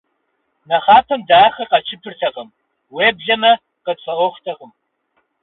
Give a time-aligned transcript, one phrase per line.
[0.67, 2.49] Нэхъапэм дэ ахэр къэтщыпыртэкъым,
[2.93, 3.51] уеблэмэ
[3.83, 4.71] къытфӏэӏуэхутэкъым.